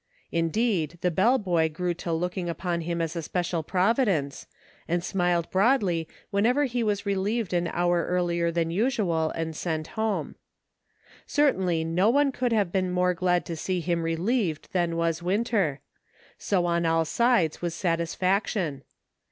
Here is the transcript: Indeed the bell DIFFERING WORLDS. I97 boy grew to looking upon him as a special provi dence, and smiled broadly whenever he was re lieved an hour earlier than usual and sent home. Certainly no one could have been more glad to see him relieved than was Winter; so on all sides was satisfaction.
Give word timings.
Indeed 0.31 0.97
the 1.01 1.11
bell 1.11 1.37
DIFFERING 1.37 1.45
WORLDS. 1.51 1.59
I97 1.59 1.69
boy 1.69 1.75
grew 1.75 1.93
to 1.93 2.11
looking 2.11 2.49
upon 2.49 2.81
him 2.81 3.01
as 3.03 3.15
a 3.15 3.21
special 3.21 3.61
provi 3.61 4.05
dence, 4.05 4.47
and 4.87 5.03
smiled 5.03 5.51
broadly 5.51 6.07
whenever 6.31 6.65
he 6.65 6.81
was 6.81 7.05
re 7.05 7.13
lieved 7.13 7.53
an 7.53 7.67
hour 7.67 8.07
earlier 8.07 8.49
than 8.49 8.71
usual 8.71 9.29
and 9.35 9.55
sent 9.55 9.89
home. 9.89 10.33
Certainly 11.27 11.83
no 11.83 12.09
one 12.09 12.31
could 12.31 12.51
have 12.51 12.71
been 12.71 12.89
more 12.89 13.13
glad 13.13 13.45
to 13.45 13.55
see 13.55 13.79
him 13.79 14.01
relieved 14.01 14.69
than 14.73 14.97
was 14.97 15.21
Winter; 15.21 15.81
so 16.39 16.65
on 16.65 16.87
all 16.87 17.05
sides 17.05 17.61
was 17.61 17.75
satisfaction. 17.75 18.81